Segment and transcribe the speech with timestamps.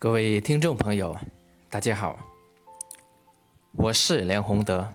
[0.00, 1.16] 各位听众朋友，
[1.68, 2.16] 大家好，
[3.72, 4.94] 我是梁宏德，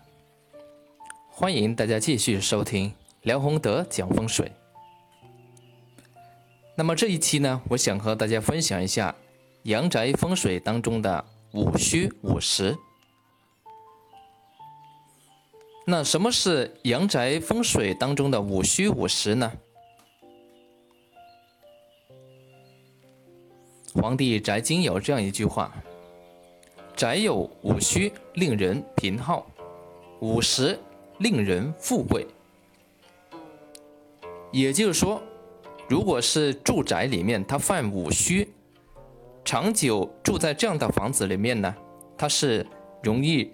[1.29, 2.94] 欢迎大家继续收听
[3.24, 4.49] 梁宏德讲风水。
[6.78, 9.13] 那么这一期呢，我想和大家分享一下
[9.63, 12.74] 阳宅风水当中的五虚五实。
[15.85, 19.52] 那什么是阳宅风水当中的五虚五实呢？
[23.94, 25.72] 《皇帝宅经》有这样一句话
[26.98, 29.45] ：“宅有五虚，令人贫耗；
[30.20, 30.77] 五实，
[31.20, 32.26] 令人富贵。”
[34.52, 35.21] 也就是说，
[35.88, 38.52] 如果是住宅里面它犯五虚，
[39.45, 41.76] 长久住在这样的房子里面呢，
[42.18, 42.66] 它是
[43.04, 43.52] 容易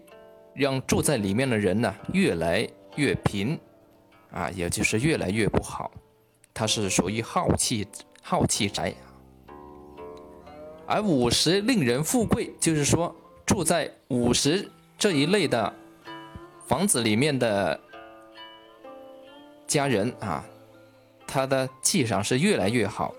[0.53, 3.59] 让住在里面的人呢越来越贫，
[4.31, 5.91] 啊，也就是越来越不好。
[6.53, 7.85] 它是属于耗气
[8.21, 8.93] 耗气宅。
[10.89, 15.71] 而午时令人富贵，就是说住在午时这一类的
[16.67, 17.79] 房子里面的
[19.67, 20.43] 家人啊，
[21.27, 23.13] 他的气场是越来越好，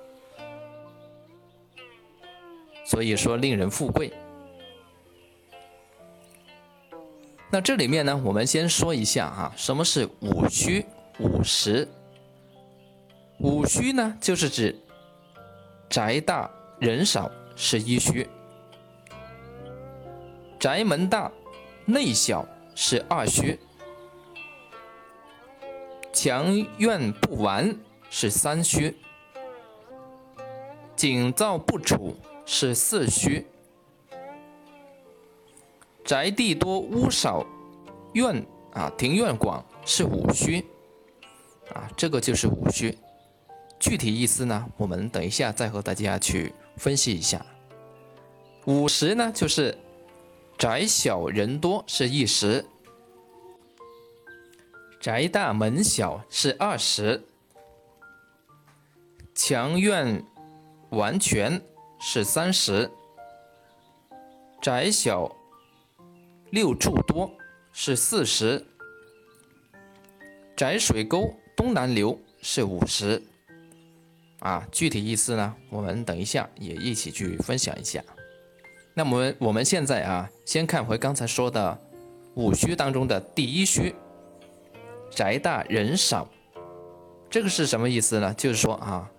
[2.85, 4.13] 所以说令人富贵。
[7.53, 10.85] 那这里面呢，我们先说一下哈，什么是午虚
[11.21, 11.87] 午实？
[13.39, 14.77] 午虚呢，就是指
[15.89, 17.31] 宅大人少。
[17.63, 18.27] 是一虚，
[20.59, 21.31] 宅门大
[21.85, 23.61] 内小是二虚，
[26.11, 27.77] 墙院不完
[28.09, 28.97] 是三虚，
[30.97, 32.17] 景灶不楚
[32.47, 33.47] 是四虚，
[36.03, 37.45] 宅地多屋少
[38.15, 40.65] 院啊庭院广是五虚，
[41.75, 42.97] 啊这个就是五虚，
[43.79, 46.55] 具体意思呢，我们等一下再和大家去。
[46.77, 47.45] 分析一下，
[48.67, 49.77] 五十呢，就是
[50.59, 52.65] 宅小人多是一时，
[55.01, 57.25] 宅大门小是二十，
[59.35, 60.23] 墙院
[60.91, 61.61] 完全
[61.99, 62.91] 是三十，
[64.61, 65.35] 宅小
[66.51, 67.33] 六处多
[67.73, 68.67] 是四十，
[70.55, 73.23] 宅水沟东南流是五十。
[74.41, 75.57] 啊，具体意思呢？
[75.71, 78.03] 我们等一下也一起去分享一下。
[78.95, 81.79] 那么我们现在啊，先看回刚才说的
[82.35, 83.95] 五虚当中的第一虚，
[85.11, 86.29] 宅大人少，
[87.29, 88.35] 这个是什么意思呢？
[88.35, 89.11] 就是说啊，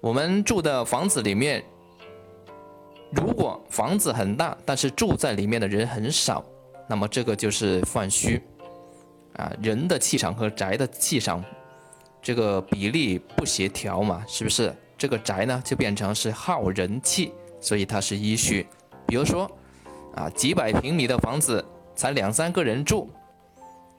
[0.00, 1.64] 我们住的房子里面，
[3.10, 6.44] 如果房子很大，但是住在里面的人很少，
[6.88, 8.40] 那么这个就是犯虚
[9.36, 11.42] 啊，人的气场和宅的气场。
[12.22, 14.74] 这个比例不协调嘛，是不是？
[14.98, 18.66] 这个宅呢就变成是耗人气，所以它是一虚。
[19.06, 19.50] 比如说，
[20.14, 23.08] 啊，几百平米的房子才两三个人住，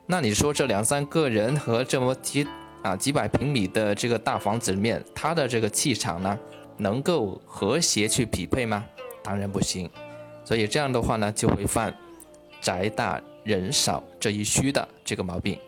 [0.06, 2.48] 那你说这两三个人和这么几
[2.84, 6.38] 啊几百平米的这个大房子里面，它的这个气场呢，
[6.78, 8.86] 能够和谐去匹配吗？
[9.24, 9.90] 当然不行。
[10.44, 11.94] 所以这样的话呢，就会犯
[12.62, 15.60] 宅大人少这一虚的这个毛病。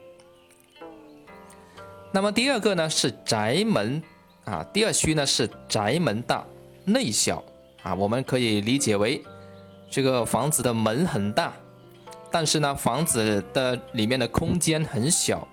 [2.12, 4.02] 那么第二个呢是宅门
[4.46, 6.46] 啊，第二虚呢是宅门大
[6.86, 7.44] 内小
[7.84, 9.24] 啊，我们可以理解为
[9.90, 11.54] 这个房子的门很大，
[12.32, 15.48] 但是呢房子的里面的空间很小，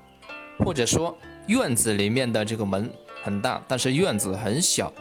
[0.59, 1.17] 或者说
[1.47, 2.91] 院子里面的这个门
[3.23, 4.93] 很大，但是院子很小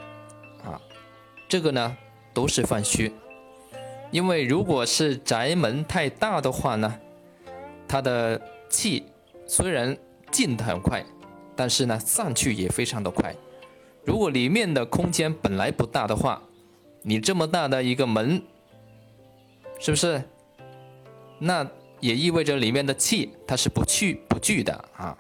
[0.64, 0.80] 啊，
[1.48, 1.98] 这个呢
[2.34, 3.12] 都是犯虚，
[4.12, 7.00] 因为如果是宅门太大的话呢，
[7.88, 9.06] 它的气
[9.46, 9.98] 虽然
[10.32, 11.04] 进得很快。
[11.58, 13.34] 但是呢，散去也非常的快。
[14.04, 16.42] 如果里面的空间本来不大的话，
[17.08, 18.42] 你这么大的一个门，
[19.80, 20.24] 是不是？
[21.38, 25.16] 那也意味着里面的气它是不去不聚的啊。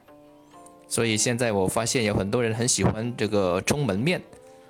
[0.88, 4.19] 所以现在我发现有很多人很喜欢这个冲门面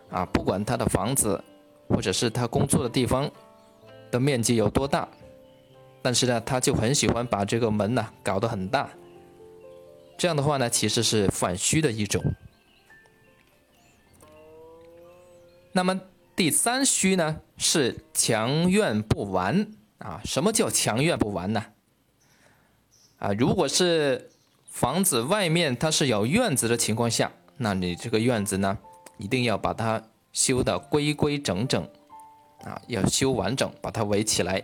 [0.10, 1.42] 啊，不管他的房子
[1.88, 3.32] 或者是他工作的地方
[4.12, 5.08] 的面积有多大，
[6.02, 8.90] 但是呢，他就很喜欢把这个门呢搞得很大。
[10.18, 12.22] 这样的话呢，其实是反虚的一种。
[15.72, 15.98] 那么
[16.36, 19.68] 第三虚呢，是墙院不完
[20.00, 20.20] 啊。
[20.26, 21.66] 什么叫墙院不完呢？
[23.20, 24.30] 啊，如果是
[24.70, 28.78] 房子外面它是有院子的情况下，那你这个院子呢，
[29.18, 30.04] 一定要把它
[30.34, 31.82] 修的规规整整
[32.66, 34.62] 啊，要修完整，把它围起来。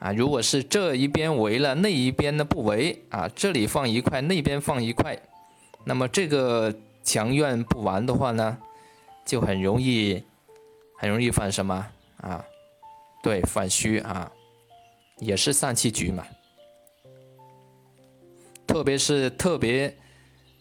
[0.00, 5.16] 啊，如果是这一边围了，那一边呢不围啊，这里放一块，那边放一块，
[5.84, 6.74] 那么这个
[7.04, 8.58] 墙院不完的话呢，
[9.28, 10.24] 就很容易
[10.96, 11.86] 很容易犯什么
[12.22, 12.42] 啊？
[13.22, 14.32] 对，犯虚啊，
[15.18, 16.26] 也是散气局嘛。
[18.66, 19.94] 特别是特别，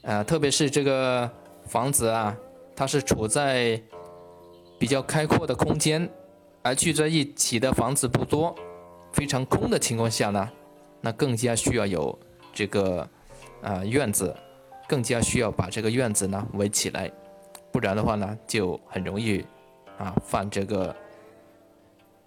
[0.01, 1.31] 呃，特别是这个
[1.65, 2.35] 房子啊，
[2.75, 3.81] 它是处在
[4.77, 6.09] 比较开阔的空间，
[6.61, 8.53] 而聚在一起的房子不多，
[9.13, 10.51] 非常空的情况下呢，
[10.99, 12.19] 那更加需要有
[12.53, 13.07] 这个
[13.61, 14.35] 啊院子，
[14.89, 17.09] 更加需要把这个院子呢围起来，
[17.71, 19.45] 不然的话呢，就很容易
[19.97, 20.95] 啊犯这个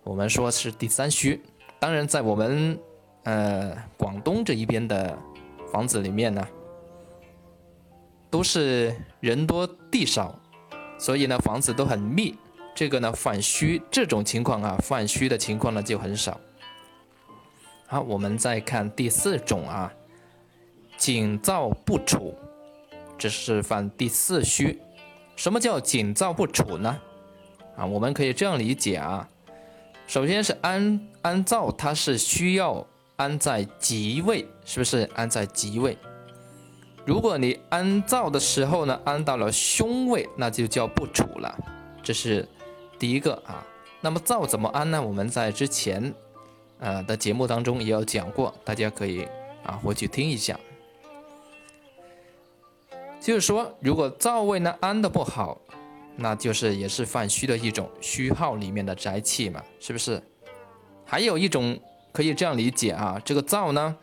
[0.04, 1.40] 我们说是第三虚。
[1.78, 2.78] 当然，在我们
[3.24, 5.18] 呃广东这一边的。
[5.72, 6.44] 房子里面呢，
[8.28, 10.36] 都是人多地少，
[10.98, 12.36] 所以呢房子都很密。
[12.74, 16.40] 这个呢犯虚这种情况啊，犯虚的情况呢就很少。
[17.86, 19.92] 好，我们再看第四种啊，
[20.96, 22.34] 紧燥不处，
[23.16, 24.76] 这是犯第四虚。
[25.40, 27.00] 什么叫紧燥不处呢？
[27.74, 29.26] 啊，我们可以这样理解啊，
[30.06, 32.86] 首先是安安燥，它是需要。
[33.16, 35.96] 安在吉位，是不是安在吉位？
[37.04, 41.54] 如果你安灶的时候呢，安到了凶位，那就叫不处了。
[42.02, 42.48] 这是
[42.98, 43.62] 第一个啊。
[44.00, 45.02] 那么灶怎么安呢？
[45.02, 46.14] 我们在之前
[46.78, 49.28] 呃的节目当中也有讲过，大家可以
[49.64, 50.58] 啊回去听一下。
[53.20, 55.60] 就是说，如果灶位呢安的不好，
[56.16, 60.22] 那就是也是犯虚的一种虚耗里面的宅气嘛，是不是？
[61.04, 61.78] 还有一种。
[62.12, 63.96] 可以这样理解啊，这个灶呢，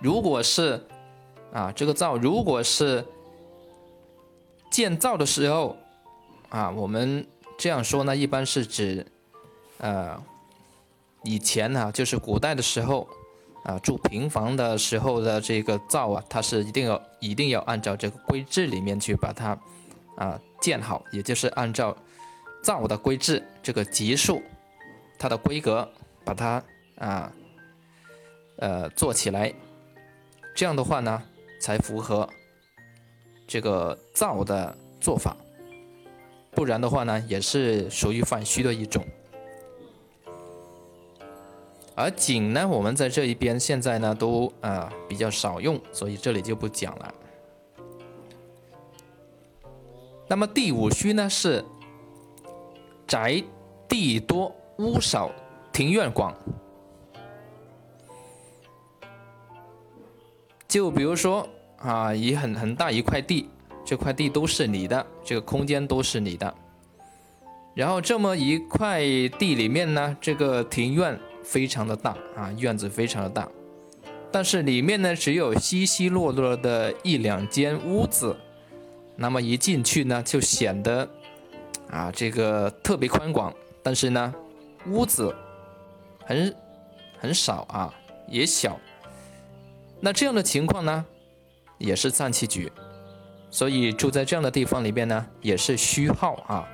[0.00, 0.82] 如果是
[1.52, 3.04] 啊，这个灶如果是
[4.70, 5.76] 建造的时候
[6.48, 7.26] 啊，我们
[7.58, 9.06] 这样说呢，一般是指
[9.76, 10.18] 呃
[11.22, 13.06] 以前呢，就是古代的时候
[13.66, 19.58] 啊，住平房的时候的这个灶啊，它是一定要一定要按照这个规制里面去把它
[20.16, 21.94] 啊建好，也就是按照
[22.62, 24.40] 灶的规制这个级数，
[25.18, 25.86] 它的规格
[26.24, 26.62] 把它。
[26.98, 27.30] 啊，
[28.56, 29.52] 呃，做起来，
[30.54, 31.22] 这样的话呢，
[31.60, 32.26] 才符合
[33.46, 35.36] 这个灶的做法，
[36.52, 39.04] 不然的话呢，也是属于犯虚的一种。
[41.96, 47.14] 而井呢，我们在这一边现在呢都啊比较少用，所以这里就不讲了。
[50.28, 51.64] 那么第五虚呢是
[53.06, 53.42] 宅
[53.88, 55.30] 地多屋少
[55.72, 56.34] 庭院广。
[60.68, 61.48] 就比如说
[61.78, 63.48] 啊，一很很大一块地，
[63.86, 66.54] 这块地都是你的，这个空间都是你的。
[67.72, 69.00] 然后这么一块
[69.38, 73.48] 地里面呢，这个庭院非常的大啊，院子非常的大，
[74.32, 78.36] 但是里面呢只有稀稀落落的一两间屋子，
[79.14, 81.08] 那么一进去呢就显得
[81.88, 84.34] 啊这个特别宽广，但是呢
[84.88, 85.32] 屋子
[86.24, 86.54] 很
[87.20, 87.94] 很少啊，
[88.28, 88.76] 也小。
[90.00, 91.06] 那这样的情况呢，
[91.78, 92.70] 也是脏气局，
[93.50, 96.68] 所以住在这样的地方里边呢，也是虚耗啊，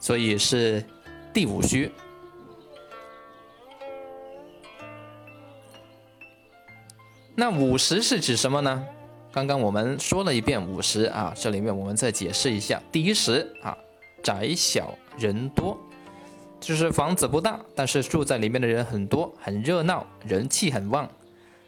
[0.00, 0.82] 所以是
[1.34, 1.92] 第五虚。
[7.36, 8.86] 那午时是指什么呢？
[9.32, 13.76] 刚刚我们说了一遍午时啊，这里面我们再解释一下：第一时啊，
[14.22, 15.76] 宅小人多。
[16.60, 21.06] 就是房子不大，但是住在里面的人很多，很热闹，人气很旺，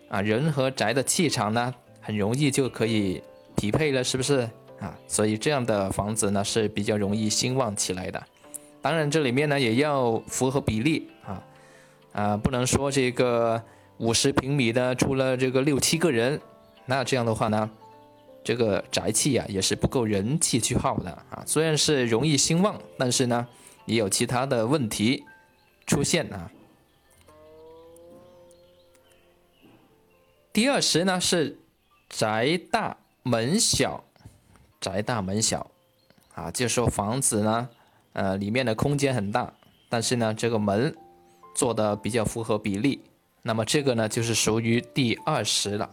[0.08, 3.20] 啊，人和宅的气场呢，很容易就可以
[3.56, 4.48] 匹配了，是不是
[4.80, 4.96] 啊？
[5.08, 8.22] 所以这样的房子呢是比较容易兴旺起来的。
[8.80, 11.42] 当然，这里面呢也要符合比例啊，
[12.12, 13.60] 啊，不能说这个
[13.98, 16.40] 五十平米的住了这个六七个人，
[16.84, 17.70] 那这样的话呢，
[18.44, 21.42] 这个宅气呀也是不够人气去耗的啊。
[21.46, 23.46] 虽然是容易兴旺，但是呢。
[23.86, 25.24] 也有其他的问题
[25.86, 26.50] 出现啊。
[30.52, 31.56] 第二十呢是
[32.08, 34.02] 宅大门小，
[34.80, 35.70] 宅大门小
[36.34, 37.68] 啊，就说房子呢，
[38.14, 39.52] 呃，里面的空间很大，
[39.88, 40.92] 但是呢，这个门
[41.54, 43.00] 做的比较符合比例，
[43.46, 45.88] 那么这个呢就是属于第二十了。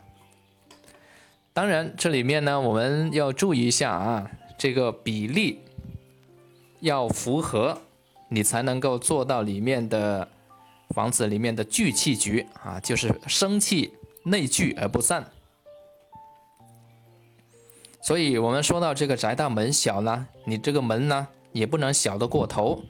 [1.53, 5.59] 当然，这里面呢我们要注意一下啊，这个比例。
[6.83, 7.81] 要符合，
[8.27, 10.27] 你才能够做到里面的
[10.89, 13.93] 房子里面的聚气局啊，就是生气
[14.23, 15.25] 内聚而不散。
[18.01, 22.83] 所以我们说到这个宅大门小呢，你这个门呢也不能小的过头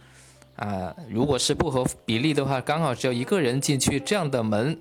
[0.56, 0.96] 啊。
[1.10, 4.80] 如果是不合比例的话，刚好只有一个人进去，这样的门，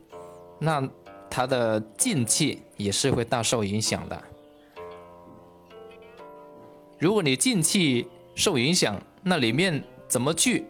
[0.58, 0.86] 那
[1.30, 4.22] 它的进气也是会大受影响的。
[6.98, 10.64] 如果你进气，受影响，那里面怎么聚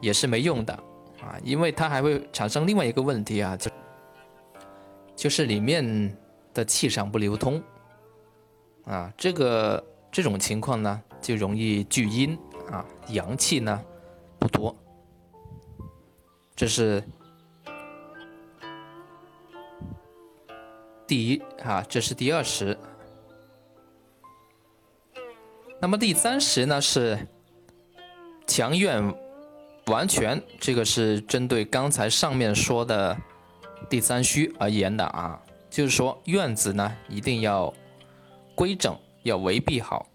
[0.00, 0.72] 也是没用的
[1.20, 3.70] 啊，因为它还会产生另外一个问题啊，就
[5.16, 6.16] 就是里面
[6.54, 7.62] 的气场不流通
[8.84, 12.38] 啊，这个这种情况呢就容易聚阴
[12.70, 13.82] 啊，阳气呢
[14.40, 14.74] 不多，
[16.56, 17.04] 这是
[21.06, 22.76] 第一啊，这是第二十。
[25.78, 27.18] 那么第三十呢是
[28.46, 29.14] 强院
[29.86, 33.16] 完全，这个是针对刚才上面说的
[33.88, 37.72] 第三虚而言的啊，就是说院子呢一定要
[38.54, 40.06] 规整，要围蔽好。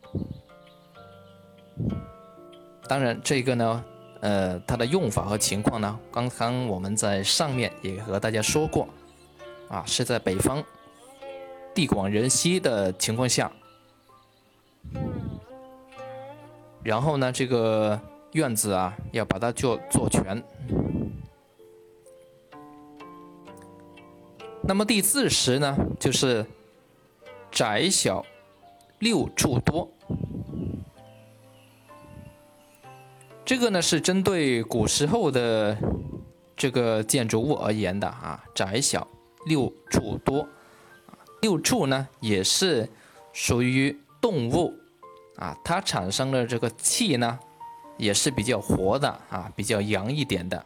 [2.88, 3.84] 当然这个呢，
[4.22, 8.88] 呃，它的用法和情况呢，刚刚我们在上面也和大家说过，
[9.70, 10.64] 啊，是在北方
[11.74, 13.52] 地广人稀的情况下。
[16.84, 18.00] 然后呢，这个
[18.34, 20.44] 院子啊，要把它做做全。
[24.62, 26.46] 那么第四十呢，就是
[27.52, 28.26] 窄小
[29.00, 29.88] 六处多。
[33.46, 35.78] 这个呢是针对古时候的
[36.58, 39.08] 这个建筑物而言的啊，窄小
[39.46, 40.48] 六处多。
[41.42, 42.90] 六处呢也是
[43.32, 44.74] 属于动物。
[45.36, 47.38] 啊，它产生的这个气呢，
[47.98, 50.64] 也是比较活的啊，比较阳一点的。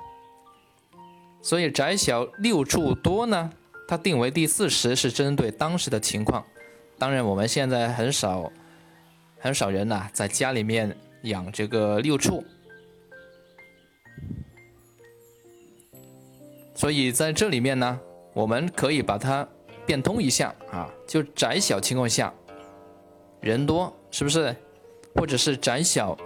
[1.42, 3.52] 所以窄小六处多呢，
[3.88, 6.46] 它定为第四十是针对当时的情况。
[7.00, 8.50] 当然，我们现在很少
[9.40, 12.42] 很少人呐，在家里面养这个六畜。
[16.80, 18.00] 所以在这里面呢，
[18.34, 19.46] 我们可以把它
[19.86, 22.34] 变通一下啊，就窄小情况下。
[23.42, 24.56] 人多是不是，
[25.14, 26.18] 或者是窄小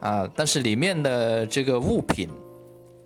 [0.00, 0.28] 啊？
[0.34, 2.28] 但是里面的这个物品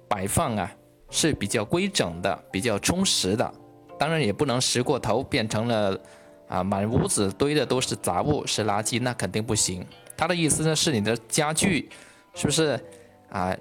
[0.08, 0.72] 摆放啊
[1.10, 3.52] 是比较规整的，比较充实的。
[3.98, 6.00] 当然也不能拾过头，变成了
[6.48, 9.86] 啊满屋子堆的都是杂物，是垃圾，那肯定不行。
[10.16, 11.90] 他的意思呢是你的家具
[12.34, 12.80] 是不是
[13.28, 13.54] 啊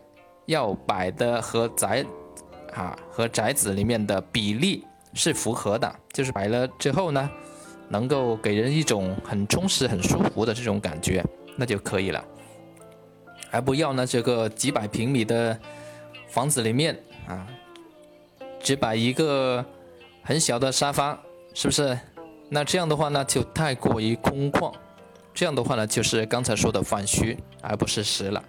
[0.46, 2.06] 要摆的和宅
[2.76, 7.30] 啊和宅子里面的比例是符合的，就是摆了之后呢。
[7.88, 11.24] 能够给人一种很充实、很舒服的这种感觉，
[11.56, 12.26] 那就可以了。
[13.52, 15.56] 而不要呢，这个几百平米的
[16.28, 17.46] 房子里面啊，
[18.60, 19.64] 只摆一个
[20.24, 21.16] 很小的沙发，
[21.54, 21.96] 是不是？
[22.50, 24.74] 那这样的话呢，就太过于空旷。
[25.32, 28.44] 这样的话呢，就是刚才说的反虚，而不是实了。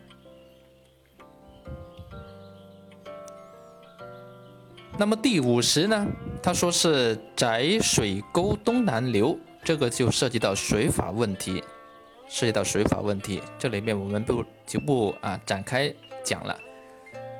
[4.98, 6.06] 那么第五十呢？
[6.42, 11.62] 他说是窄水沟东南流，这个就涉及到水法问题，
[12.28, 15.92] 涉及到水法问题，这里面我们不就不啊展开
[16.24, 16.58] 讲了。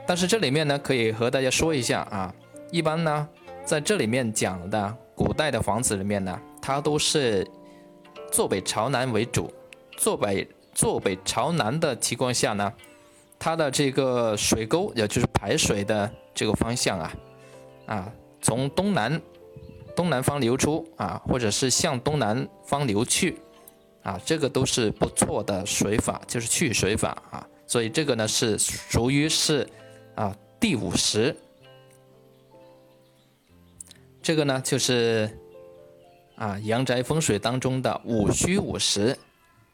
[0.07, 2.35] 但是这里面呢，可以和大家说一下啊，
[2.71, 3.27] 一般呢，
[3.65, 7.47] 在这里面讲的古代的房子里面呢，它都是
[8.31, 9.51] 坐北朝南为主，
[9.97, 12.71] 坐北坐北朝南的情况下呢，
[13.39, 17.11] 它的这个水沟，也就是排水的这个方向啊。
[17.87, 18.12] 啊，
[18.43, 19.21] 从东南
[19.95, 23.38] 东南方流出啊，或者是向东南方流去
[24.02, 27.49] 啊，这个都是不错的水法，就是去水法啊。
[27.66, 29.66] 所以这个呢是属于是
[30.14, 31.35] 啊第五十，
[34.23, 35.28] 这个呢就是
[36.37, 39.16] 啊阳宅风水当中的五虚五实，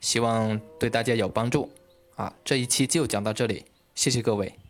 [0.01, 1.71] 希望对大家有帮助
[2.15, 2.33] 啊。
[2.45, 3.65] 这一期就讲到这里，
[3.95, 4.62] 谢谢各位。